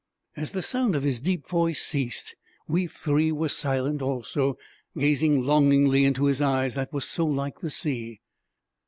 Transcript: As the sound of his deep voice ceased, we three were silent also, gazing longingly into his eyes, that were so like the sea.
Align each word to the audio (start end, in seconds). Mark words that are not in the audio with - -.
As 0.35 0.53
the 0.53 0.63
sound 0.63 0.95
of 0.95 1.03
his 1.03 1.21
deep 1.21 1.47
voice 1.47 1.79
ceased, 1.79 2.35
we 2.67 2.87
three 2.87 3.31
were 3.31 3.49
silent 3.49 4.01
also, 4.01 4.57
gazing 4.97 5.43
longingly 5.45 6.05
into 6.05 6.25
his 6.25 6.41
eyes, 6.41 6.73
that 6.73 6.91
were 6.91 7.01
so 7.01 7.27
like 7.27 7.59
the 7.59 7.69
sea. 7.69 8.19